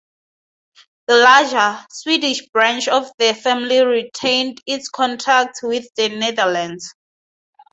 The 1.05 1.15
larger, 1.17 1.85
Swedish 1.91 2.49
branch 2.49 2.87
of 2.87 3.11
the 3.19 3.35
family 3.35 3.83
retained 3.85 4.59
its 4.65 4.89
contacts 4.89 5.61
with 5.61 5.85
the 5.95 6.09
Netherlands. 6.09 6.95